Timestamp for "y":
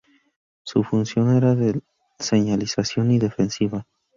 3.11-3.19